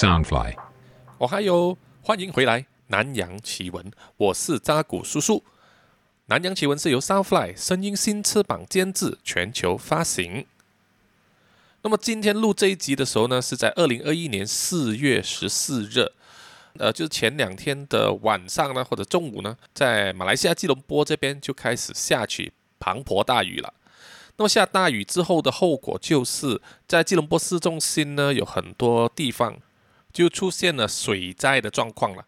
[0.00, 0.56] Soundfly，
[1.18, 5.44] 我还有欢迎回来南洋奇闻，我是扎古叔叔。
[6.24, 10.46] 南洋奇闻是由 Soundfly 声音新翅膀监制，全球发行。
[11.82, 16.10] 那么今天录这一集的时候呢，是在二零二一年四月十四日，
[16.78, 23.74] 呃，就是前两天的晚上呢，或者中午呢，在马来西亚吉隆坡这边就开始下起磅礴大雨了。
[24.38, 26.58] 那么下大雨之后的后果，就是
[26.88, 29.58] 在吉隆坡市中心呢，有很多地方
[30.12, 32.24] 就出现了水灾的状况了。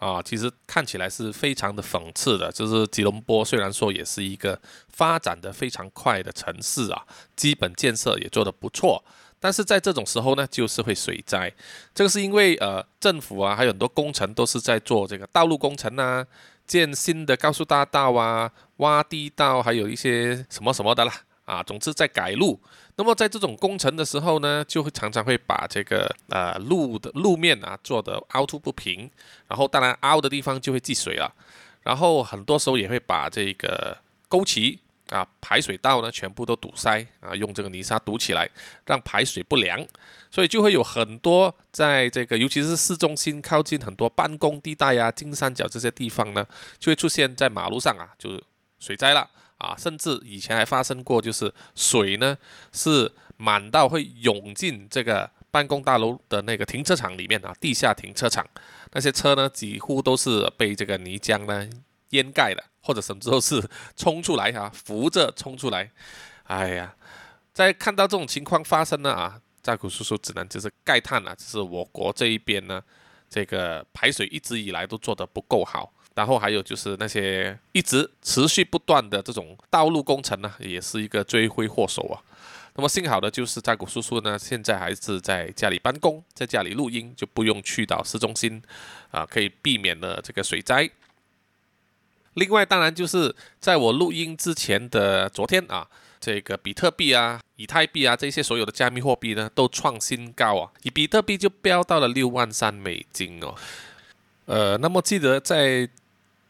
[0.00, 9.02] 啊，其实看起来是非常的讽刺的，就是吉隆坡虽然说也是一个发展的非常快的城市啊，基本建设也做得不错，
[9.40, 11.50] 但是在这种时候呢，就是会水灾。
[11.94, 16.26] 这个是因为呃，政府啊，还有很多工程都是在做这个道路工程啊，
[16.66, 21.14] 建新的高速大道啊，挖地道，还有一些什么什么的啦。
[21.46, 22.60] 啊，总之在改路。
[22.96, 29.10] 那么在这种工程的时候呢，就会常常会把这个呃路的路面啊做的凹凸不平，
[29.48, 31.34] 然后当然凹的地方就会积水了。
[31.82, 33.96] 然后很多时候也会把这个
[34.28, 34.78] 沟渠
[35.10, 38.48] 啊排水道呢全部都堵塞啊，用这个泥沙堵起来，
[38.86, 39.84] 让排水不良。
[40.30, 46.46] 所以就会有很多在这个尤其是市中心靠近很多办公地带呀、金三角这些地方呢，
[46.78, 48.40] 就会出现在马路上啊，就
[48.78, 49.28] 水灾了。
[49.64, 52.36] 啊，甚至以前还发生过，就是水呢
[52.72, 58.46] 是满到会涌进这个办公大楼的那个停车场里面啊，地下停车场
[58.92, 61.68] 那些车呢几乎都是被这个泥浆呢
[62.10, 63.62] 淹盖了，或者什么时候是
[63.96, 65.90] 冲出来啊，扶着冲出来。
[66.44, 66.94] 哎呀，
[67.52, 72.82] 在看到这种情况发生呢啊，在古叔叔只能就是慨叹了，就是我国这一边呢，
[73.30, 75.92] 这个排水一直以来都做得不够好。
[76.14, 82.22] 然后还有就是那些一直持续不断的这种道路工程呢，也是一个罪魁祸首啊。
[82.76, 88.60] 那么幸好的就是扎古叔叔呢，现在还是在家里办公，在家里录音，就不用去到市中心
[89.12, 90.90] 啊，可以避免了这个水灾。
[92.34, 95.88] 另外，当然就是在我录音之前的昨天啊，
[96.20, 103.54] 这个比特币啊、以太币啊这些所有的加密货币呢，都创新高啊，以比特币就飙到了六万三美金哦。
[104.46, 105.88] 呃，那么记得在。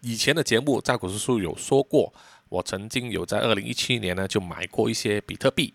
[0.05, 2.13] 以前的节目，在古叔叔有说过，
[2.51, 5.73] 我曾经有在二零一七年呢就买过一些比特币，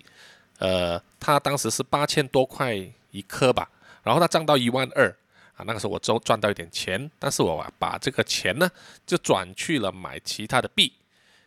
[0.59, 2.75] 呃，它当时是八千多块
[3.09, 3.67] 一颗吧，
[4.03, 5.09] 然后它涨到一万二
[5.55, 8.69] 啊，那个时候我赚赚到一点钱，但是我把这个钱呢
[9.03, 10.93] 就转去了买其他的币，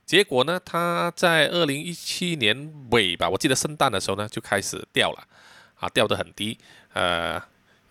[0.05, 5.25] 结果呢，它在二零一七年尾吧，我记得圣诞的时候呢就开始掉了，
[5.79, 6.59] 啊，掉得很低，
[6.95, 7.41] 呃，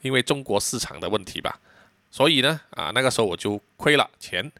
[0.01, 1.61] 因为中国市场的问题吧，
[2.11, 4.51] 所以呢，啊，那个时候我就亏了钱。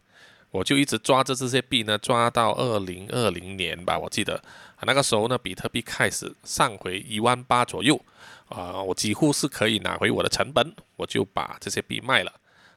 [0.52, 4.36] 我就一直抓着这些币呢，抓到二零二零年吧，我记得
[4.76, 7.98] 啊，那个时候呢，比特币开始上回一万八左右，
[8.50, 12.30] 啊，我几乎是可以拿回我的成本，我就把这些币卖了，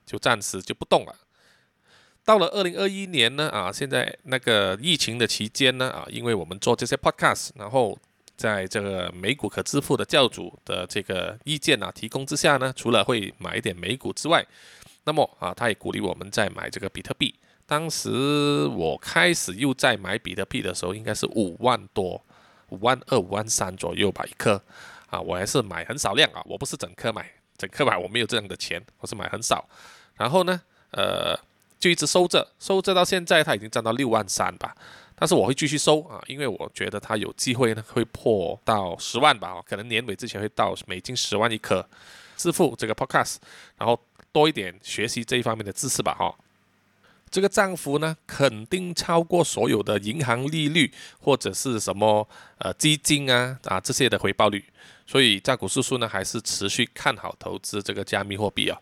[0.05, 1.13] 就暂时就不动了。
[2.23, 7.99] 到了二零二一年呢，啊，现在那个疫情的期间呢，啊，因为我们做这些 podcast，然后
[8.37, 14.45] 在这个美股可支付的教主的这个意见啊提供之下呢，除了会买一点美股之外，
[15.03, 17.35] 那么啊，他也鼓励我们在买这个比特币。
[17.67, 22.23] 当时我开始又在买比特币的时候，应该是五万多，
[22.69, 24.61] 五万二、五万三左右吧一颗，
[25.07, 29.67] 啊，我还是买很少量啊，我不是整颗买，整颗买我没有这样的钱，我是买很少。
[30.15, 30.61] 然后呢，
[30.91, 31.35] 呃，
[31.79, 34.75] 就一直收着，收着到现在，它已经涨到六万三吧。
[35.15, 41.87] 但是我会继续收啊，因为我觉得它有机会呢会破到十万吧，可能年尾之前会到美金十万一颗。
[42.37, 43.37] 支付这个 Podcast，
[43.77, 43.97] 然后
[44.33, 46.35] 多一点学习这一方面的知识吧，哈。
[47.31, 52.25] 这个涨幅呢，肯定超过所有的银行利率或者是什么
[52.59, 54.63] 呃基金啊啊这些的回报率，
[55.05, 58.79] 所以在股叔叔呢还是持续看好投资这个加密货币啊。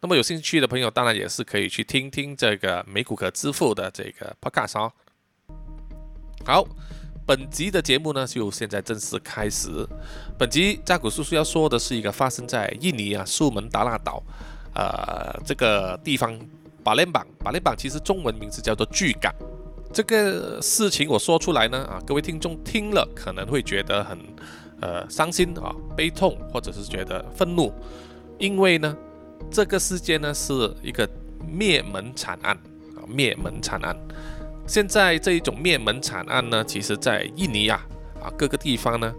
[0.00, 4.92] 那么有兴趣的朋友，当然也是可以去听听这个美股可支付的这个 podcast 哦。
[6.44, 6.64] 好，
[7.26, 9.68] 本集的节目呢就现在正式开始。
[10.38, 14.22] 本集在股叔叔要说的是一个发生在印尼啊苏门答腊岛
[14.72, 16.38] 呃这个地方。
[16.88, 19.30] 巴连榜，巴连榜其实中文名字叫做巨港。
[19.92, 24.18] 这个事情我说出来呢，啊，各位听众听了可能会觉得很
[24.80, 27.70] 呃伤心啊、悲痛，或者是觉得愤怒，
[28.38, 28.96] 因为呢，
[29.50, 31.06] 这个事件呢是一个
[31.46, 32.56] 灭门惨案
[32.96, 33.94] 啊，灭门惨案。
[34.66, 37.86] 现在这一种灭门惨案呢，其实在印尼啊
[38.18, 39.14] 啊各个地方呢，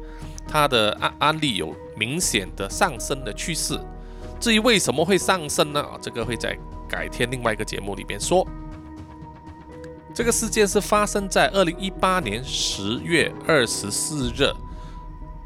[0.47, 3.79] 它的案案例有明显的上升的趋势。
[4.39, 5.81] 至于为什么会上升呢？
[5.81, 6.57] 啊，这个会在
[6.87, 8.47] 改天另外一个节目里边说。
[10.13, 14.51] 这个事件是发生在二零一八年十月二十四日，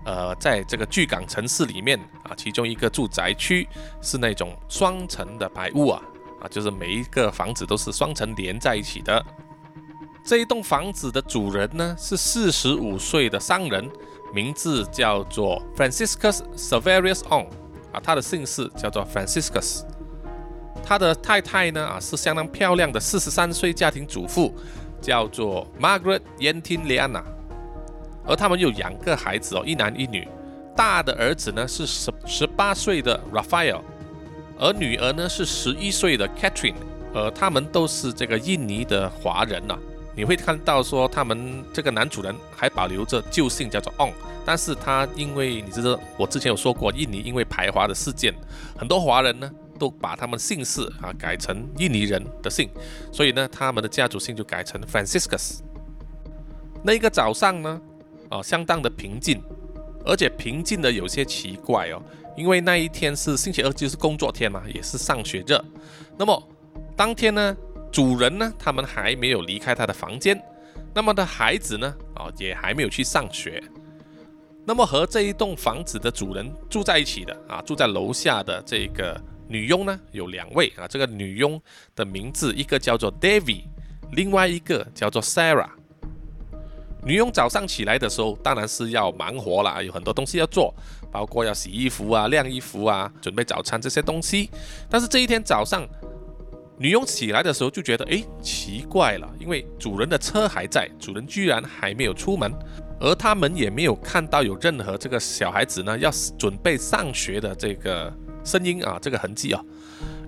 [0.05, 3.67] 呃，在这个巨港城市里面啊，其中一个住宅区
[4.01, 6.01] 是那种双层的白屋啊，
[6.39, 9.23] 啊，就是每一个房子都是双层连在一起的。
[10.23, 13.87] 这一栋房子的主人呢是四十五岁的商人，
[14.33, 17.47] 名字叫做 Franciscus Severius On，
[17.93, 19.83] 啊，他的姓氏叫做 Franciscus。
[20.83, 24.53] 他的太太呢啊是相当漂亮的四十三岁家庭主妇，
[24.99, 27.23] 叫做 Margaret Yentin Liana。
[28.25, 30.27] 而他们有两个孩子哦，一男一女。
[30.75, 33.81] 大的儿子呢是十十八岁的 Raphael，
[34.57, 36.73] 而女儿呢是十一岁的 Catherine。
[37.13, 39.77] 呃，他们都是这个印尼的华人呐。
[40.15, 44.11] 你会看到说，他们这个男主人还保留着旧姓，叫做 On，
[44.45, 48.31] 但是他因为你知道，我之前有说过，印尼因为排华的事件，
[48.77, 52.69] 很多华人呢都把他们姓氏啊改成印尼人的姓，
[53.11, 55.61] 所以呢，他们的家族姓就改成 Franciscus。
[56.83, 57.81] 那一个早上呢，
[58.29, 59.41] 啊，相当的平静，
[60.05, 61.99] 而且平静的有些奇怪哦，
[62.37, 65.59] 因为那一天是星期二，就是工作天嘛，也是上学日。
[66.17, 66.43] 那么
[66.95, 67.57] 当天呢？
[67.93, 68.51] 主人呢？
[68.57, 70.43] 他们还没有离开他的房间。
[70.95, 71.95] 那么的孩子呢？
[72.15, 73.63] 啊，也还没有去上学。
[74.65, 80.87] 那么和这一栋房子的主人住在一起的啊，住在楼下的这个女佣呢，有两位啊。
[80.87, 81.61] 这个女佣
[81.95, 83.65] 的名字一个叫做 David，
[84.13, 85.69] 另外一个叫做 Sarah。
[87.05, 90.73] 女佣早上起来的时候，当然是要忙活了，有很多东西要做，
[91.11, 94.49] 包括要洗衣服啊、晾衣服啊、准备早餐这些东西。
[94.89, 95.85] 但是这一天早上，
[96.77, 102.51] 女佣起来的时候就觉得，哎，奇怪了，因为主人的车还在，主人居然还没有出门，
[102.99, 108.11] 而他们也没有看到有任何这个小孩子呢要准备上学的这个
[108.43, 109.63] 声音啊，这个痕迹啊。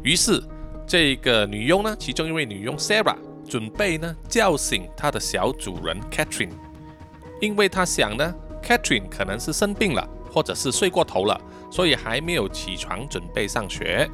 [0.04, 0.42] 于是
[0.88, 3.18] 这个女佣呢，其中一位女佣 Sarah
[3.50, 6.52] 准备呢叫醒她的小主人 Catherine，
[7.42, 11.42] 因为她想呢，Catherine 可能是生病了，或者是睡过头了，
[11.72, 14.08] 所以还没有起床准备上学。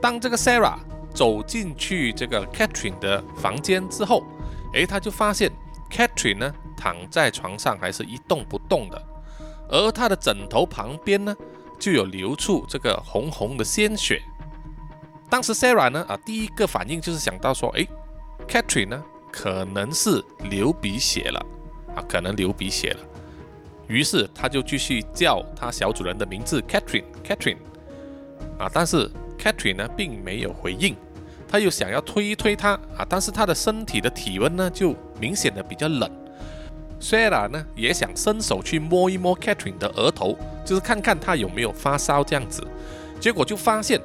[0.00, 0.78] 当这个 Sarah
[1.12, 4.24] 走进去这个 Catherine 的房间之后，
[4.72, 5.50] 诶，他就发现
[5.90, 9.02] Catherine 呢躺在床上还是一动不动的，
[9.68, 11.36] 而他的枕头旁边呢
[11.78, 14.22] 就有流出这个红红的鲜血。
[15.28, 17.88] 当时 Sarah 呢啊第一个反应就是想到说，诶
[18.48, 21.44] Catherine 呢可能是流鼻血了
[21.94, 23.00] 啊，可能流鼻血了。
[23.88, 27.58] 于是他就继续叫他小主人的名字 Catherine，Catherine
[28.58, 29.10] 啊，但是。
[29.40, 30.94] Catherine 呢，并没有回应，
[31.48, 36.10] 他又想要推一推他啊，但是他的身体的体温呢，就明显的比较冷。
[37.00, 42.62] Sarah 呢，也想伸手去摸一摸 Catherine 的额头，就是看看他有没有发烧这样子。
[43.18, 43.98] 结果就发现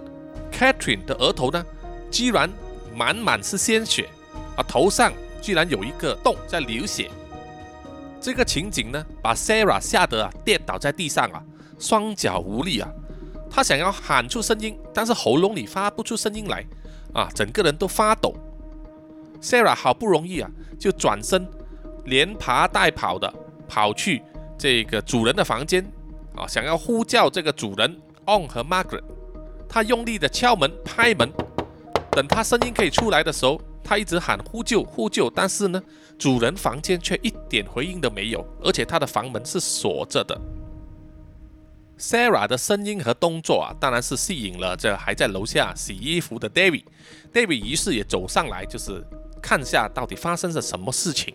[0.52, 1.66] Catherine 的额头呢，
[2.10, 2.50] 居然
[2.96, 4.08] 满满是鲜血
[4.56, 5.12] 啊，头上
[5.42, 7.12] 居然有一个洞在流血。
[8.22, 11.44] 这个情景呢，把 Sarah 吓得啊，跌倒在地上啊，
[11.78, 12.90] 双脚无力啊。
[13.56, 16.66] 他想要喊出声音，但是喉咙里发不出声音来，
[17.14, 18.36] 啊，整个人都发抖。
[19.42, 21.48] Sarah 好不容易啊，就转身，
[22.04, 23.34] 连爬带跑的
[23.66, 24.22] 跑去
[24.58, 25.90] 这个主人的房间，
[26.36, 29.04] 啊，想要呼叫这个主人 On 和 Margaret。
[29.70, 31.32] 他用力的敲门拍门，
[32.12, 35.82] 等他声音可以出来的时候，他一直喊呼救呼救，但是呢，
[36.20, 40.38] 主人房间却一点回应都没有，而且他的房门是锁着的。
[41.98, 46.84] Sarah 的声音和动作啊，当然是吸引了这还在楼下洗衣服的 David。
[47.34, 49.02] David 于是也走上来，就是
[49.42, 51.34] 看下到底发生了什么事情。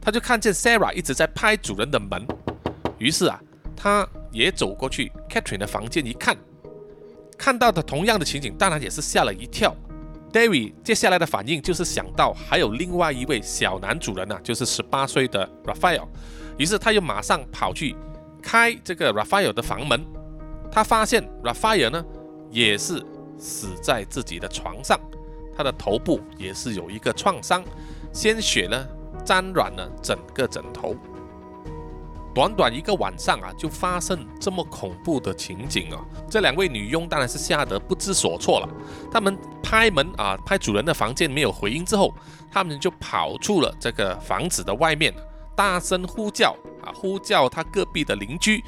[0.00, 2.24] 他就看见 Sarah 一直在拍主人的门，
[2.98, 3.40] 于是啊，
[3.76, 6.36] 他也走过去 Catherine 的房间一看，
[7.36, 9.74] 看到的同样的情景，当然也是吓了一跳。
[10.32, 16.06] David 接下来的反应就是想到还有另外一位小男主人呐，就是十八岁的 Raphael，
[16.56, 17.96] 于是他又马上跑去。
[18.50, 20.02] 开这个 Raphael 的房门，
[20.72, 22.02] 他发现 Raphael 呢
[22.50, 23.04] 也是
[23.36, 24.98] 死在自己的床上，
[25.54, 27.62] 他的头部也是有一个创伤，
[28.10, 28.88] 鲜血呢
[29.22, 30.96] 沾染了整个枕头。
[32.34, 36.00] 短短一个晚上啊，就发生这么恐怖的情景啊！
[36.30, 38.68] 这两位女佣当然是吓得不知所措了。
[39.12, 42.14] 他们拍门啊，拍主人的房间没有回音之后，
[42.50, 45.12] 他们就跑出了这个房子的外面。
[45.58, 46.94] 大声呼叫啊！
[46.94, 48.62] 呼叫他隔壁的邻居，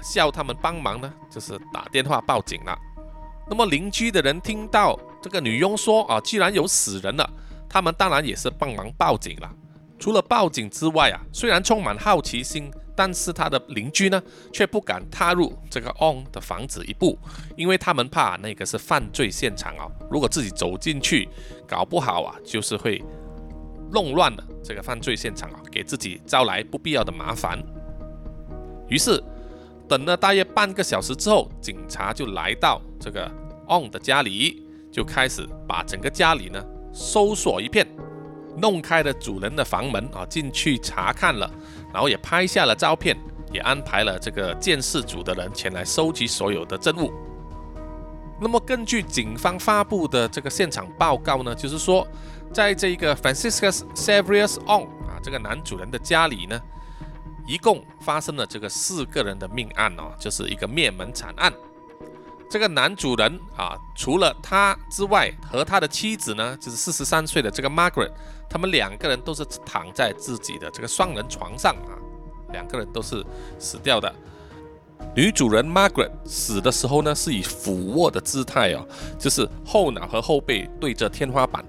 [0.00, 2.74] 叫他们帮忙呢，就是打电话报警了。
[3.46, 7.30] 那么邻居的人听到这个女佣说啊，既然有死人了，
[7.68, 9.54] 他们当然也是帮忙报警了。
[9.98, 17.18] 除了报警之外啊，虽然充满好奇心，但是他的邻居呢，却不敢踏入这个 On 的房子一步，
[17.54, 19.86] 因为他们怕那个是犯罪现场啊。
[20.10, 21.28] 如果自己走进去，
[21.68, 23.04] 搞不好啊，就是会。
[23.92, 27.58] 弄乱了这个犯罪现场啊，给自己招来不必要的麻烦。
[28.88, 29.22] 于是
[29.88, 33.30] 等了大约半个小时之后，警察就来到这个
[33.68, 37.86] On 的家里，就开始把整个家里呢搜索一遍，
[38.56, 41.50] 弄开了主人的房门啊，进去查看了，
[41.92, 43.16] 然后也拍下了照片，
[43.52, 47.12] 也安排了这个监视组的人前来收集所有的证物。
[48.40, 52.06] 那么根据警方发布的这个现场报告呢，就是说，
[52.52, 56.58] 在这一个 Franciscus Severius On 啊这个男主人的家里呢，
[57.46, 61.52] 一共发生了这个四个人的命案哦，就是一个灭门惨案。
[62.48, 68.10] 这个男主人啊，除了他之外，和他的妻子呢，就是四十三岁的这个 Margaret，
[68.48, 71.92] 他们两个人都是躺在自己的这个双人床上啊，
[72.52, 73.24] 两个人都是
[73.58, 74.12] 死掉的。
[75.14, 78.86] 女主人 Margaret 死的时候呢，是以俯卧的姿态哦，
[79.18, 81.64] 就是后脑和后背对着天花板，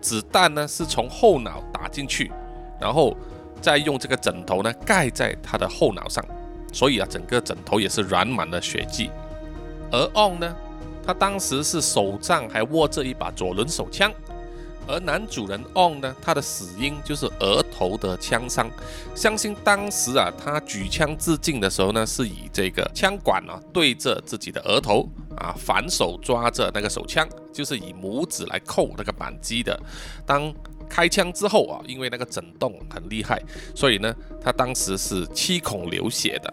[0.00, 2.30] 子弹呢是从后脑打进去，
[2.80, 3.16] 然后
[3.60, 6.24] 再用这个枕头呢盖在她的后脑上，
[6.72, 9.10] 所以啊，整个枕头也是染满了血迹。
[9.92, 10.56] 而 On 呢，
[11.06, 14.12] 他当时是手上还握着一把左轮手枪。
[14.90, 18.68] 而男主人 On 呢，他的死因就是额头的枪伤。
[19.14, 29.78] 相信当时啊，他举枪自尽的时候呢，是以这个枪管啊对着自己的额头啊，反手抓着那个手枪，就是以拇指来扣那个扳机的。
[30.26, 30.52] 当
[30.88, 33.40] 开枪之后啊，因为那个震动很厉害，
[33.76, 36.52] 所以呢，他当时是七孔流血的。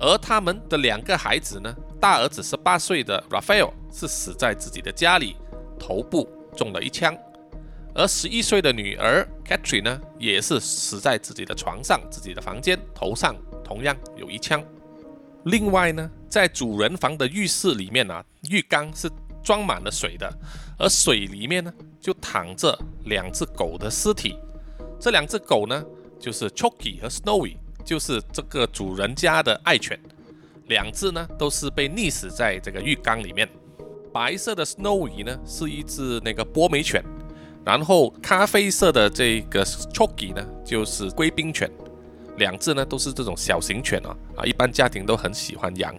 [0.00, 5.36] 而他们的两个孩子呢，大儿子十八岁的 Raphael 是死在自己的家里，
[5.78, 7.16] 头部中了一枪。
[7.94, 14.64] 而十一岁的女儿 c a t r i n e 呢，也是死在自己的床上、自己的房间，头上同样有一枪。
[15.44, 19.10] 另外呢，在主人房的浴室里面啊，浴缸是
[19.42, 20.32] 装满了水的，
[20.78, 24.38] 而水里面呢，就躺着两只狗的尸体。
[24.98, 25.84] 这两只狗呢，
[26.18, 30.00] 就是 Choky 和 Snowy，就是这个主人家的爱犬。
[30.68, 33.46] 两只呢，都是被溺死在这个浴缸里面。
[34.12, 37.04] 白色的 Snowy 呢，是一只那个波美犬。
[37.64, 41.70] 然后咖啡色的这个 Choky 呢，就是贵宾犬，
[42.36, 45.94] 两只呢都是这种小型犬啊啊，一般家庭都很喜欢养。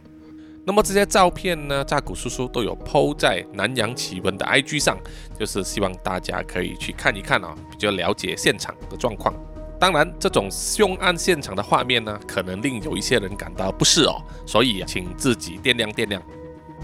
[0.65, 4.97] 那么这些照片呢，扎古叔叔都有 PO 在南洋奇闻的 IG 上，
[5.37, 9.33] 就是希望大家可以去看一看啊，比较了解现场的状况。
[9.79, 16.21] 当然，这种凶案现场的画面呢，可能令有一些人感到不适哦，所以请自己掂量掂量。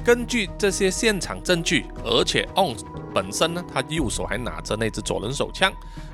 [0.04, 2.76] 根据这些现场证据，而且 On
[3.14, 5.72] 本身呢，他右手还拿着那只左轮手枪，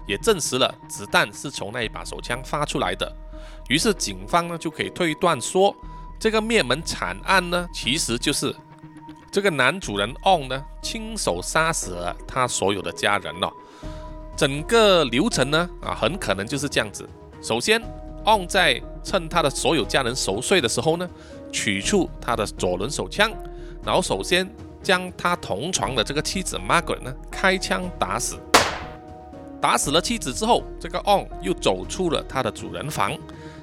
[0.07, 3.13] 也证实了子弹是从那一把手枪发出来的。
[3.67, 5.75] 于是警方呢就可以推断说，
[6.19, 8.55] 这个灭门惨案呢，其实就是
[9.31, 13.51] 这个男主人 On 呢亲手杀死了他所有的家人了。
[14.35, 17.07] 整个流程呢，啊，很可能就是这样子。
[17.41, 17.81] 首先
[18.25, 21.07] ，On 在趁他的所有家人熟睡的时候呢，
[21.51, 23.31] 取出他的左轮手枪。
[23.85, 24.49] 然后首先
[24.81, 28.35] 将他同床的这个妻子 Margaret 呢开枪打死，
[29.61, 33.15] 打死了妻子之后，这个 On 又走出了他的主人房，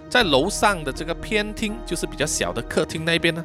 [0.08, 3.44] 在楼上的这个偏厅，就是比较小的客厅那边呢，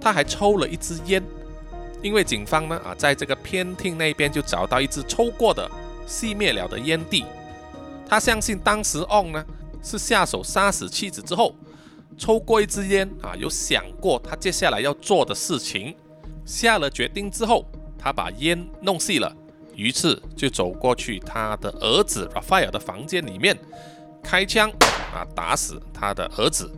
[0.00, 1.22] 他还抽了一支烟，
[2.02, 5.70] 因为警方呢啊在这个偏厅那边就找到一支抽过的
[6.08, 7.24] 熄灭了的烟蒂，
[8.08, 9.44] 他相信当时 On 呢
[9.82, 11.54] 是下手杀死妻子之后，
[12.18, 15.94] 抽过一支烟啊，有想过他接下来要做的事情。
[16.46, 17.66] 下了决定之后，
[17.98, 19.36] 他把烟弄细了，
[19.74, 23.58] 于是就走过去他的儿子 Raphael 的房间里面，
[24.22, 24.70] 开枪
[25.12, 26.70] 啊打死他的儿子。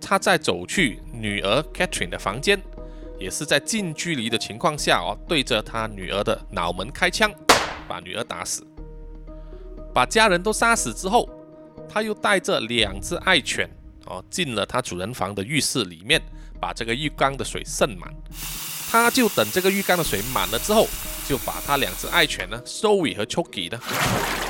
[0.00, 2.60] 他再走去女儿 Catherine 的房间，
[3.18, 7.32] 也是在近距离的情况下哦，对着他女儿的脑门开枪，
[7.88, 8.66] 把女儿打死。
[9.92, 11.28] 把家人都杀死之后，
[11.88, 13.68] 他又带着两只爱犬
[14.06, 16.20] 哦进了他主人房的浴室里面，
[16.60, 18.14] 把这个浴缸的水渗满。
[18.90, 20.88] 他就等这个浴缸的水满了之后，
[21.28, 23.78] 就把他两只爱犬呢，Zoe 和 Choky 呢，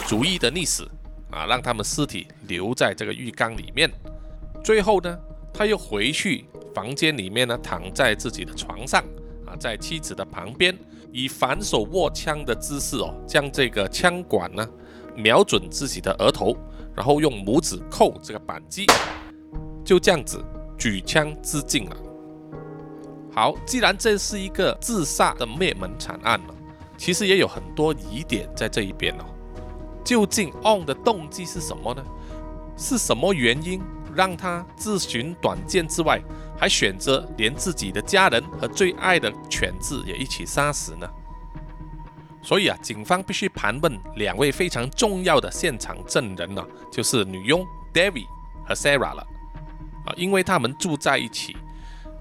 [0.09, 0.89] 逐一的溺死
[1.31, 3.91] 啊，让他们尸体留在这个浴缸里面。
[4.65, 5.19] 最后呢，
[5.53, 9.05] 他又回去房间里面呢，躺在自己的床上
[9.47, 10.75] 啊，在妻子的旁边，
[11.13, 14.67] 以反手握枪的姿势哦，将这个枪管呢
[15.15, 16.57] 瞄准自己的额头，
[16.97, 18.87] 然后用拇指扣这个扳机，
[19.85, 20.43] 就这样子
[20.79, 21.97] 举枪自尽了。
[23.41, 26.55] 好，既然这是一个自杀的灭门惨案了，
[26.99, 29.25] 其实也有很多疑点在这一边哦。
[30.05, 32.05] 究竟 On 的动机是什么呢？
[32.77, 33.81] 是什么原因
[34.15, 36.21] 让他自寻短见之外，
[36.59, 41.09] 还选择连自己的家人和最爱的犬子也一起杀死呢？
[42.43, 48.27] 所以啊，警方必须盘问两位非常重要的现场证人呢，就是女佣 David
[48.67, 49.27] 和 Sarah 了。
[50.05, 51.57] 啊，因为他们住在一起。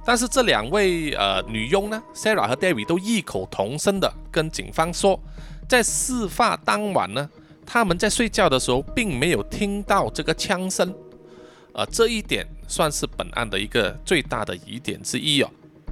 [0.06, 5.20] 但是这两位呃女佣呢，Sarah 和 David 都异口同声的跟警方说，
[5.68, 7.30] 在事发当晚呢，
[7.66, 10.94] 他们在睡觉的时候并没有听到这个枪声。
[11.74, 15.50] 呃，这一点算是本案的一个最大的疑点之一哦，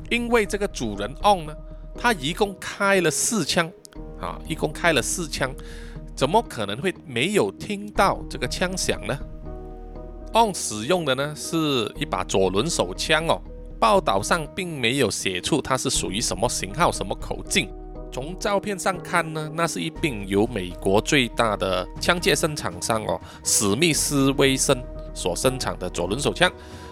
[0.10, 1.56] 因为这个主人 On 呢，
[1.96, 3.72] 他一共开了四枪，
[4.20, 5.54] 啊，一共开了四枪，
[6.16, 9.16] 怎么可能会没有听到这个枪响呢
[10.34, 13.40] ？On 使用的呢是一把左轮手枪哦，
[13.80, 17.70] 报道上并没有写出它是属于什么型号、什么口径。
[18.12, 24.82] 从照片上看呢，那是一柄由美国最大的枪械生产商哦，史密斯威森。
[25.14, 26.48] 所生产的左轮手枪，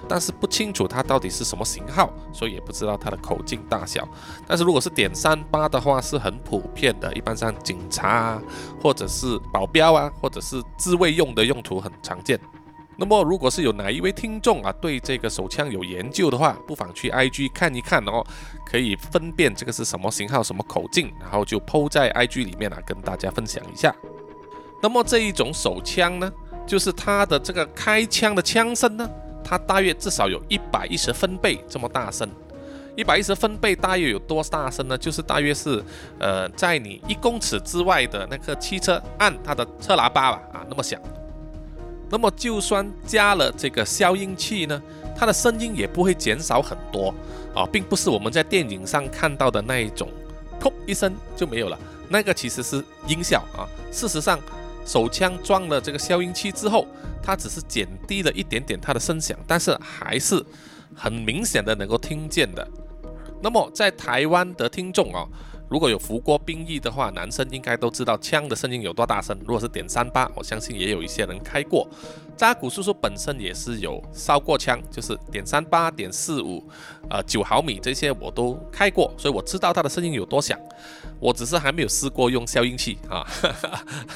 [0.09, 4.03] 但是不清楚它到底是什么型号，所以也不知道它的口径大小。
[4.47, 8.41] 但是如果是点三八的话，是很普遍的，一般上警察啊，
[8.81, 12.39] 或者是保镖啊，或者是自卫用的用途很常见。
[12.97, 18.23] 那么如果是有哪一位听众啊对这个手枪有研究的话，不妨去 IG 看一看哦，
[18.65, 23.93] 可以分辨这个是什么型号、什么口径，然后就抛在 IG 里面啊跟大家分享一下。
[24.81, 26.31] 那么这一种手枪呢？
[26.65, 29.09] 就是它的这个开枪的枪声呢，
[29.43, 32.29] 它大约至少有一百一十分贝这么大声。
[32.95, 34.97] 一百一十分贝大约有多大声呢？
[34.97, 35.83] 就是大约是
[36.17, 40.99] 呃，在你一公尺之外的那个汽车按它的车喇叭吧，啊，那么响。
[42.09, 44.81] 那么就算加了这个消音器呢，
[45.17, 47.13] 它的声音也不会减少很多
[47.53, 50.09] 啊，并不是我们在电影上看到的那一种，
[50.59, 51.77] 砰一声就没有了。
[52.09, 54.39] 那个其实是音效啊，事实上。
[54.87, 56.85] 手枪装了这个消音器之后，
[57.19, 60.39] 它只是减低了一点点它的声响，但是还是
[60.93, 62.67] 很明显的能够听见的。
[63.41, 65.25] 那么在台湾的听众啊，
[65.67, 69.37] 如果有服过兵役的话，男生应该都知道枪的声音有多大声。
[69.41, 71.87] 如果是点三八，我相信也有一些人开过。
[72.37, 76.63] 扎古叔叔本身也是有烧过枪，就是点三八、点四五、
[77.09, 80.59] 呃九毫米这些我都开过，所以我知道它的声音有多响。
[81.19, 83.25] 我只是还没有试过用消音器啊。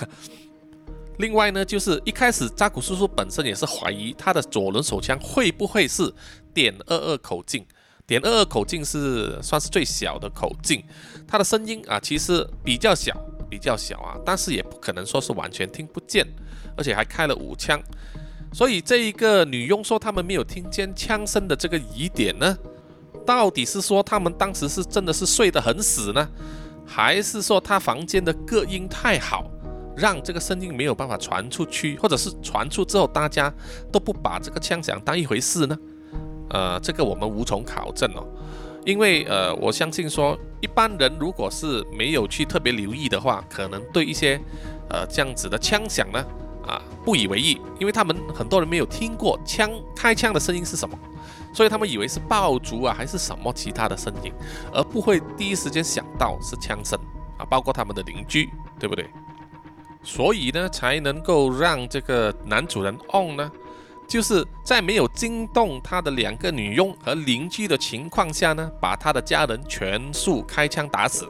[1.17, 6.13] 另外呢，就是一开始扎古叔叔本身也是怀疑他的左轮手枪会不会是
[6.53, 7.65] 点二二口径，
[8.09, 10.83] 点二二口径是算是最小的口径，
[11.27, 13.15] 它的声音啊其实比较小，
[13.47, 16.25] 比较小啊，但是也不可能说是完全听不见，
[16.75, 17.79] 而且还开了五枪，
[18.51, 22.57] 所以这一个女佣说他们没有听见枪声的这个疑点呢，
[23.23, 26.27] 到底是说他们当时是真的是睡得很死呢，
[26.87, 29.47] 还是说他房间的隔音太好？
[29.95, 33.53] 让这个声音没有办法传出去，或者是传出之后大家
[33.91, 35.77] 都不把这个枪响当一回事呢？
[36.49, 38.25] 呃，这个我们无从考证哦，
[38.85, 44.39] 因为呃，我相信说一般人如果是没有去特别留意的话，可能对一些
[44.89, 46.25] 呃这样子的枪响呢
[46.65, 50.97] 啊不以为意，因为他们很多人没有听过枪开枪的声音是什么，
[51.53, 54.31] 所以他们以为是爆竹啊还是什么其他的声音，
[54.73, 56.99] 而不会第一时间想到是枪声
[57.37, 59.07] 啊，包括他们的邻居，对不对？
[60.01, 63.51] 所以呢，才能够让这个男主人 On 呢，
[64.09, 71.29] 就是在没有惊动他的两个女佣和邻居的情况下呢，把他的家人全数开枪打死，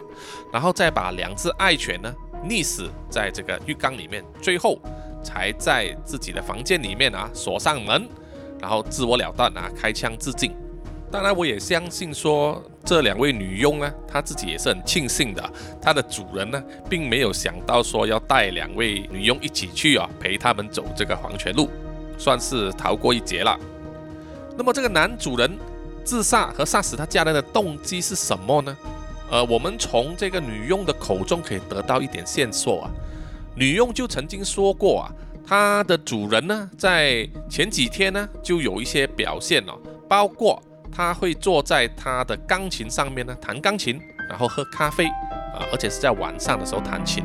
[0.51, 2.15] 然后再把两只爱犬呢
[2.45, 4.79] 溺死在这个浴缸里面，最后
[5.21, 8.07] 才在自己的房间里面啊锁上门，
[8.61, 10.55] 然后自我了断啊，开枪自尽。
[11.11, 15.53] 当然，我也相信说这两位女佣呢，她自己也是很庆幸的。
[15.81, 21.67] 她的主人呢，并没有想到说要带两位女佣一起去啊，陪他们走这个黄泉路，
[22.19, 23.57] 算是逃过一劫了。
[24.55, 25.57] 那么这个男主人
[26.03, 28.77] 自杀和杀死他家人的动机是什么呢？
[29.31, 32.91] 呃，我们从这个女佣的口中可以得到一点线索啊。
[33.55, 35.11] 女佣就曾经说过啊，
[35.47, 40.61] 她的主人呢，在前几天呢，就有一些表现哦，包括。
[40.91, 47.23] 他会坐在他的钢琴上面呢，弹钢琴，然后喝咖啡，啊，而且是在晚上的时候弹琴。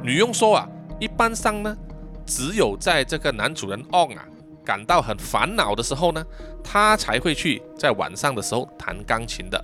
[0.00, 0.68] 女佣说啊，
[1.00, 1.76] 一般上呢，
[2.26, 4.26] 只有在这个男主人 On 啊
[4.64, 6.24] 感到很烦恼的时候呢，
[6.62, 9.62] 他才会去在晚上的时候弹钢琴的。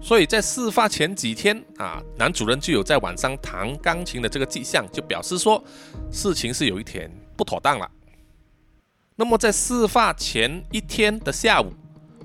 [0.00, 5.62] 所以在事发前几天啊，男主人就有在晚上弹钢琴的这个迹象，就表示说
[6.10, 7.90] 事情是有一点不妥当了。
[9.16, 11.72] 那么在事发前一天的下午。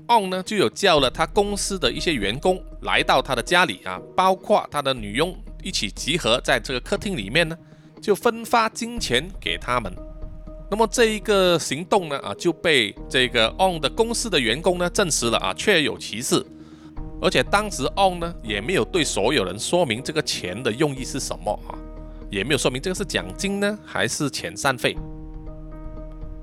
[0.06, 7.56] On 呢就有叫了他公司的一些员工来到他的家里啊，包括他的女佣一起集合在这个客厅里面呢，
[8.04, 9.90] 就分发金钱给他们。
[10.70, 16.44] 那么这一个行动呢啊就被这个 On 的公司的员工呢证实了啊，确有其事。
[17.22, 21.72] 而且当时 On 呢也没有对所有人说明这个钱的用意是什么啊，
[22.28, 24.94] 也没有说明这个是奖金呢还是遣散费。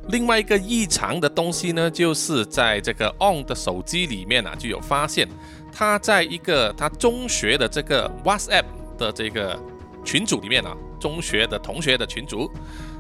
[0.10, 5.28] 另外一个异常的东西呢，就是在这个 On 的手机里面啊，就有发现
[5.72, 8.66] 他在一个他中学的这个 WhatsApp
[8.98, 9.60] 的这个
[10.04, 12.50] 群组里面啊，中学的同学的群组，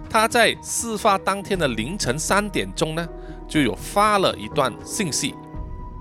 [0.10, 3.08] 他在事发当天的凌晨三点钟呢，
[3.48, 5.34] 就有发了一段信息，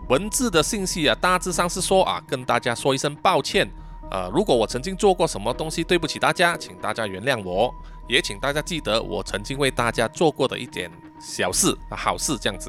[0.08, 3.70] 文字的信息啊，大致上是说啊，跟大家说一声抱歉。
[4.10, 7.72] 呃，如果我曾经做过什么东西对不起大家，请大家原谅我，
[8.08, 12.68] 也请大家记得我曾经为大家做过的一点小事、好事这样子。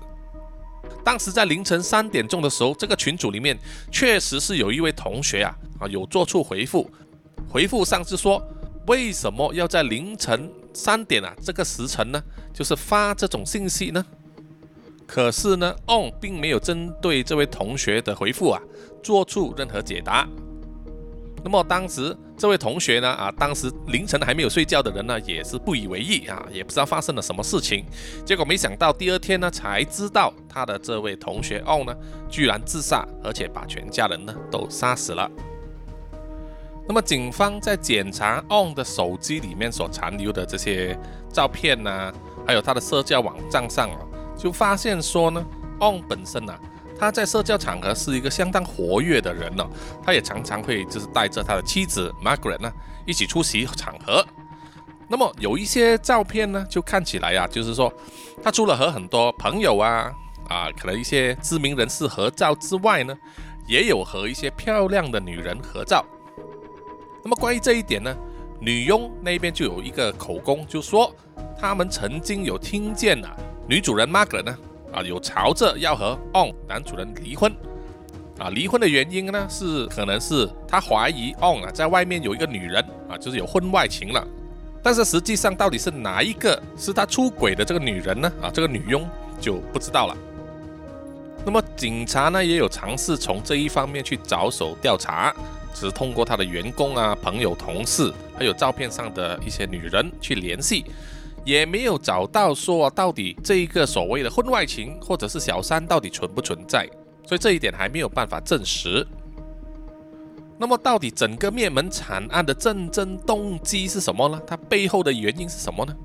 [1.04, 3.58] 当时在凌晨三点钟的时候，这个群组里面
[3.92, 6.88] 确实是有一位同学啊啊有做出回复，
[7.50, 8.40] 回复上是说
[8.88, 12.22] 为什么要在凌晨三点啊这个时辰呢？
[12.54, 14.06] 就是发这种信息呢？
[15.06, 18.62] 可是呢，On 并没有针对这位同学的回复啊
[19.04, 20.28] 做出任何解答。
[21.44, 23.10] 那么当时这位同学呢？
[23.10, 27.84] 啊，当时凌晨还没有睡觉的人呢，也是不以为意啊，也不知道发生了什么事情。
[28.24, 31.96] 结果没想到第二天呢，才知道他的这位同学 On 呢，
[32.30, 35.30] 居然自杀，而且把全家人呢都杀死了。
[36.92, 41.00] 那么警方在检查 On 的手机里面所残留的这些
[41.32, 42.14] 照片呢，
[42.46, 43.98] 还有他的社交网站上啊，
[44.38, 45.42] 就发现说呢
[45.80, 46.60] ，On 本身啊。
[47.00, 49.66] 他在社交场合是一个相当活跃的人呢，
[50.04, 52.70] 他也常常会就是带着他的妻子 Margaret 呢
[53.06, 54.26] 一起出席场合。
[55.08, 57.90] 那么有一些照片呢，就看起来啊，就是说
[58.44, 60.12] 他除了和很多朋友啊
[60.50, 63.18] 啊，可能一些知名人士合照之外呢，
[63.66, 66.06] 也有和一些漂亮的女人合照。
[67.24, 68.16] 那么关于这一点呢，
[68.60, 71.14] 女佣那边就有一个口供，就说
[71.60, 73.36] 他们曾经有听见啊，
[73.68, 74.58] 女主人 Margaret 呢。
[74.94, 77.50] 啊，有朝着要和 On 男主人离婚，
[78.38, 84.28] 啊，离婚的原因呢是可能是他怀疑 On 啊在外面有一个女人啊，就是有婚外情了，
[84.84, 88.30] 但是实际上到底是哪一个是他出轨的这个女人呢？
[88.42, 89.08] 啊，这个女佣
[89.40, 90.18] 就不知道了。
[91.46, 95.34] 那么警察呢也有尝试从这一方面去着手调查，
[95.74, 100.86] 只通过他的员工啊、朋友、同事，还有照片上的一些女人去联系。
[101.44, 106.88] 也没有找到说到底这一个所谓的婚外情或者是小三到底存不存在，
[107.26, 109.06] 所以这一点还没有办法证实。
[110.60, 114.40] 那么到底整个灭门惨案的真正动机是什么呢？
[114.46, 115.96] 它背后的原因是什么呢？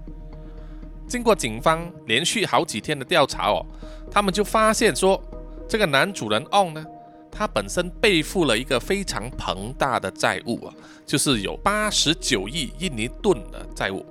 [1.06, 3.64] 经过警方连续好几天的调查哦，
[4.10, 5.22] 他们就发现说，
[5.68, 6.86] 这个男主人 On 呢，
[7.36, 10.72] 他本身背负了一个非常庞大的债务啊，
[11.04, 14.04] 就是有八十九亿印尼盾的债务。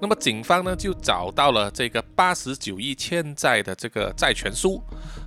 [0.00, 4.80] 那么警方呢就找到了这个八十九亿欠债的这个债权书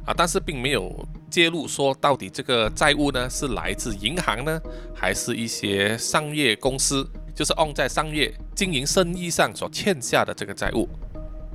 [0.05, 0.93] 啊，但是并没有
[1.29, 4.61] 揭露说到底这个债务呢是来自银行呢，
[4.95, 10.87] 还是一些商业公司，就是 On 在商业经营生意上所欠下的这个债务。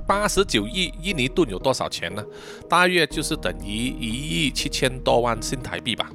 [0.07, 2.23] 八十九亿印尼盾有多少钱呢？
[2.69, 6.09] 大约就是等于一亿七千多万新台币吧。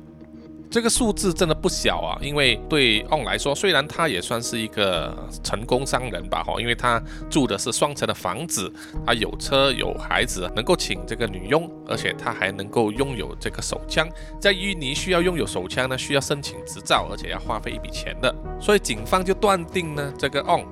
[0.70, 8.72] 这个数字真的不小啊，因为对 On 来说，虽然他也算是一个成功商人吧，哈，因为他住的是双层的房子，
[9.06, 14.08] 他有车有孩子，能够请这个女佣，而且他还能够拥有这个手枪。
[14.40, 20.64] 在印尼需要拥有手枪呢，需要申请执照，而且要花费一笔钱的，所以警方就断定呢，这个 On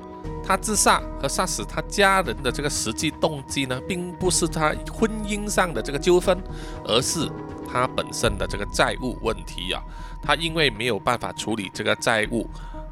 [0.45, 6.37] 他自杀和杀死他家人的这个实际动机呢，并不是他婚姻上的这个纠纷，
[6.85, 7.31] 而是。
[7.73, 9.81] 他本身的这个债务问题啊，
[10.21, 12.45] 他因为没有办法处理这个债务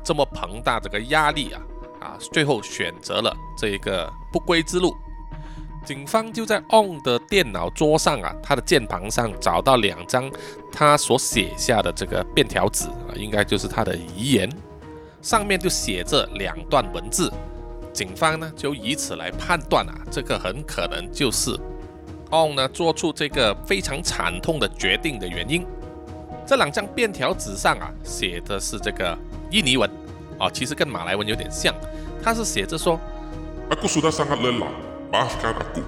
[0.05, 1.61] 这么庞大这个压力啊
[2.01, 4.97] 啊，最后选择了这一个不归之路。
[5.85, 10.31] 警方就在 On 的电脑桌上啊，他的键盘上找到两张
[10.71, 14.49] 他所写下的这个便条纸啊，应该就是他的遗言，
[15.21, 17.33] 上面就写着两段文字。
[17.93, 21.59] 警方呢就以此来判断啊，这个很可能就是。
[22.31, 25.65] On 呢做出这个非常惨痛的决定的原因，
[26.47, 29.17] 这两张便条纸上啊写的是这个
[29.51, 29.91] 印尼文，
[30.39, 31.75] 哦，其实跟马来文有点像，
[32.23, 33.01] 它是写着说
[33.71, 34.69] ，Aku sudah sangat lelah,
[35.11, 35.81] maafkan aku.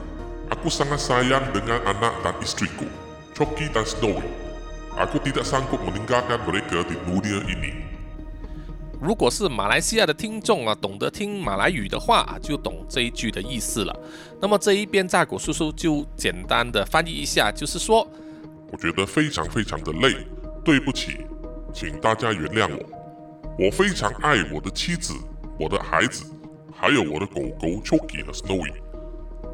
[0.49, 2.89] Aku sangat sayang dengan anak dan istriku,
[3.37, 4.25] Choki dan Snowy.
[4.97, 7.90] Aku tidak sanggup meninggalkan mereka di dunia ini.
[9.01, 14.01] 如果是马来西亚的听众啊，懂得听马来语的话啊，就懂这一句的意思了。
[14.41, 18.07] 那么这一边扎古叔叔就简单的翻译一下，就是说，
[18.71, 20.15] 我觉得非常非常的累，
[20.63, 21.25] 对不起，
[21.73, 23.65] 请大家原谅我。
[23.65, 25.15] 我非常爱我的妻子、
[25.59, 26.25] 我的孩子，
[26.75, 28.73] 还有我的狗狗 Choki 和 Snowy。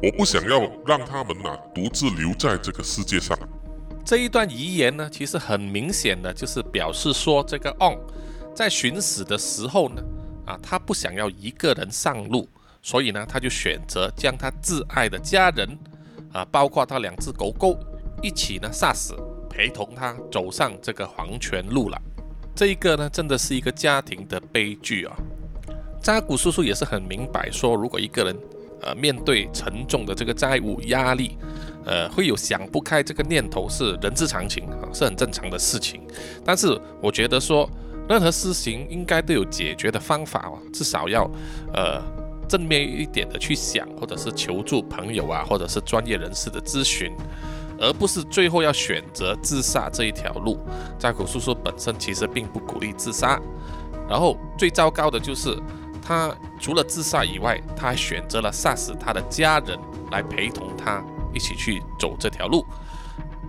[0.03, 3.37] 我不想要让他们啊独自留在这个世界上。
[4.05, 7.97] 这一段遗言呢，其实很明显的就是表示说这个 On。
[8.57, 10.01] 在寻死的时候呢，
[10.47, 12.49] 啊，他不想要一个人上路，
[12.81, 15.77] 所以呢，他就选择将他挚爱的家人，
[16.33, 17.77] 啊，包括他两只狗狗，
[18.19, 19.13] 一起呢杀死，
[19.47, 22.01] 陪同他走上这个黄泉路了。
[22.55, 25.15] 这一个呢，真的是一个家庭的悲剧啊。
[26.01, 28.35] 扎古叔叔也是很明白，说如果一个人，
[28.81, 31.37] 呃，面对沉重的这个债务压力，
[31.85, 36.01] 呃，会有想不开这个念头是人之常情啊，是很正常的事情。
[36.43, 37.69] 但是我觉得说，
[38.07, 41.29] 任何事情应该都有解决的方法哦，至少要，
[41.73, 42.01] 呃，
[42.47, 47.11] 正面一点的去想，或者是求助朋友啊，或者是专业人士的咨询，
[47.79, 50.57] 而不是最后要选择自杀这一条路。
[50.97, 53.39] 扎古叔叔本身其实并不鼓励自杀，
[54.09, 55.57] 然后最糟糕的就是。
[55.99, 59.77] 他除了自杀以外，他还选择了杀死他的家人
[60.09, 62.65] 来陪同他一起去走这条路。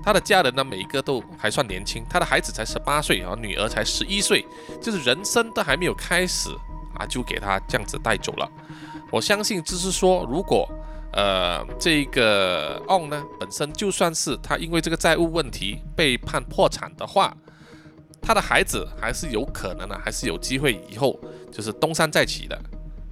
[0.08, 4.42] 他的家人呢，每一个都还算年轻，他的孩子才十八岁，然后女儿才十一岁，
[4.80, 6.48] 就是人生都还没有开始
[6.94, 8.50] 啊，就给他这样子带走了。
[9.10, 10.66] 我相信，就是说，如果
[11.12, 17.36] 呃这个 On 呢本身就算是他因为这个债务问题被判破产的话。
[18.20, 21.18] 他的孩子还是有可能的，还是有机会以后
[21.52, 22.60] 就是东山再起的，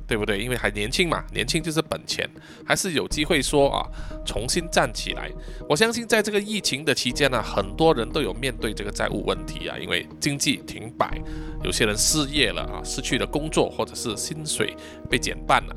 [0.06, 0.38] 对不对？
[0.38, 2.28] 因为还年轻嘛，年轻就是本钱，
[2.64, 3.86] 还是有机会说啊，
[4.24, 5.30] 重新站起来。
[5.68, 11.20] 我相信在这个疫情的期间呢，很多人都有面对这个债务问题啊，因为经济停摆，
[11.64, 14.76] 有些人失业了啊，失去了工作，或者是薪水
[15.10, 15.76] 被减半了，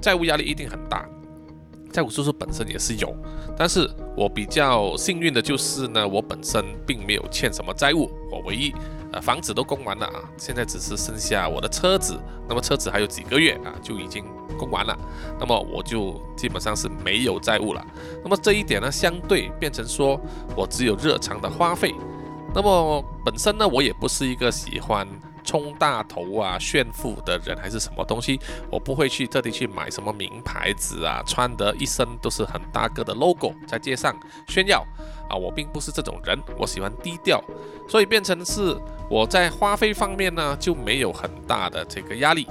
[0.00, 1.06] 债务压力一定很大。
[1.92, 3.14] 债务叔叔本身也是有，
[3.56, 8.74] 但是我比较幸运的就是呢，我本身并没有欠什么债务，我唯一
[9.20, 14.24] 房子都供完了啊，现在只是剩下我的车子，那么车子还有几个月啊就已经
[14.58, 14.96] 供完了，
[15.38, 17.84] 那么我就基本上是没有债务了，
[18.22, 20.20] 那么这一点呢，相对变成说
[20.56, 21.94] 我只有日常的花费，
[22.54, 25.06] 那么本身呢，我也不是一个喜欢。
[25.44, 28.40] 冲大头啊，炫富的人还是什么东西？
[28.70, 34.84] 我不会去特地去买什么名牌子啊，穿得一身都是很大个的 logo，在街上炫耀
[35.28, 35.36] 啊！
[35.36, 37.42] 我并不是这种人，我喜欢低调，
[37.88, 38.76] 所以变成是
[39.10, 42.48] 我在花费方面呢就没有很大的这个压力。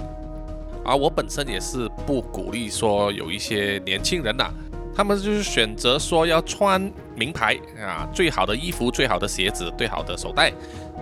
[0.86, 4.52] 而我本身也是不鼓励说有一些年轻人呐，
[4.96, 6.80] 他们就是选择说要穿
[7.16, 10.52] 名牌啊，最好的衣服、最好的鞋子、最好的手袋。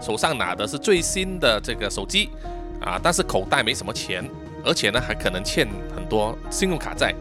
[0.02, 2.30] 手上拿的是最新的这个手机
[2.82, 4.28] 啊，但是口袋没什么钱，
[4.66, 7.14] 而且呢还可能欠很多信用卡债，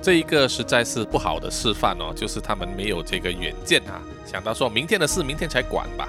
[0.00, 6.08] 这一个实在是不好的示范哦，就是他们没有这个远见啊，想到说明天的事明天才管吧。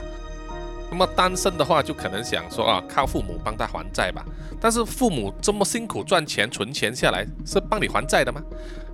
[0.89, 4.23] 那么单身的话就可能想说啊，靠父母帮他还债吧，
[4.61, 8.41] 但是父母这么辛苦赚钱存钱下来是帮你还债的吗？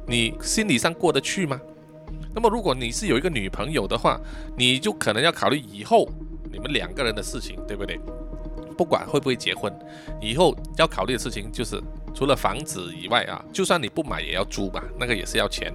[0.08, 1.60] 你心理上过得去吗？
[2.36, 4.20] 那么如果你是有一个女朋友的话，
[4.58, 6.08] 你就可能要考虑以后。
[6.52, 8.00] 你们两个人的事情，对不对？
[8.78, 9.74] 不管会不会结婚，
[10.22, 11.82] 以后要考虑的事情就是
[12.13, 15.74] 除了房子以外啊，就算你不买也要租吧，那个也是要钱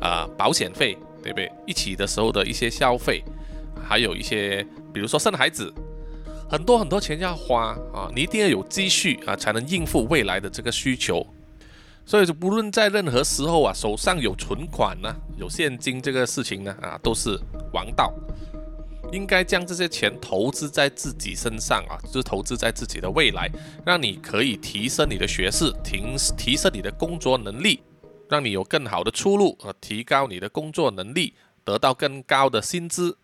[0.00, 1.50] 啊，保险费，对不对？
[1.66, 3.20] 一起的时候的一些消费，
[3.84, 5.74] 还有一些，比如说生孩子，
[6.48, 11.26] 很多很多钱要花啊，你一定要有积蓄啊，才能应付未来的这个需求。
[12.04, 17.38] 所以说，不论在任何时候啊，手上有存款呢，有现金这个事情呢，啊，都是
[17.72, 18.12] 王道。
[19.12, 23.50] 应该将这些钱投资在自己身上啊，就是投资在自己的未来，
[23.84, 26.02] 让你可以提升你的学识，提
[26.36, 27.82] 提升你的工作能力，
[28.28, 33.18] 让你有更好的出路和提高你的工作能力，得到更高的薪资。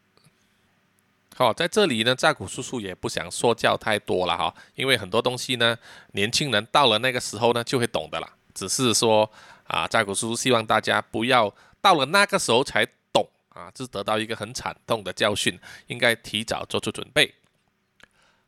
[1.35, 5.77] 好，在这里呢，扎古叔叔也不想说教太多了哈，因为很多东西呢，
[6.13, 8.29] 年轻人到了那个时候呢就会懂的了。
[8.59, 9.31] 只是说
[9.69, 13.25] 啊，扎古叔叔希望大家不要到了那个时候才懂。
[13.51, 17.35] 啊，这得到一个很惨痛的教训，应该提早做出准备。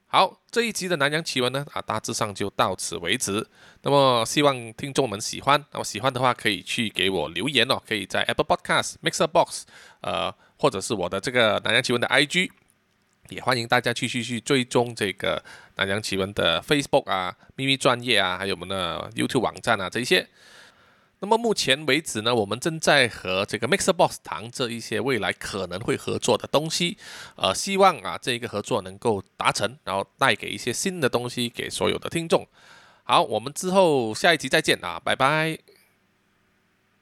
[0.06, 3.46] 好，这一集的南洋奇闻呢，啊，大致上就到此为止。
[3.82, 9.64] 那么希望听众们喜欢，那么喜欢的话可以去给我留言哦，可以在 Apple Podcast、Mixer Box，
[10.00, 12.50] 呃，或者是我的这个南洋奇闻的 IG，
[13.30, 15.42] 也欢迎大家继续去追踪这个
[15.76, 20.28] 南洋奇闻的 Facebook 啊、秘密专业啊，还有我们的 YouTube 网站啊这一些。
[21.22, 26.96] 那么目前为止呢，我们正在和这个 Mixer Box 谈这一些未来可能会合作的东西，
[27.36, 32.46] 呃，希望啊这一个合作能够达成，然后带给一些新的东西给所有的听众。
[33.04, 35.69] 好，我们之后下一集再见啊，拜拜。